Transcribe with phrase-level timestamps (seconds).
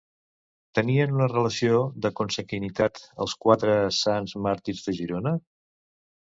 [0.77, 5.39] Tenien una relació de consanguinitat els Quatre Sants Màrtirs de Girona?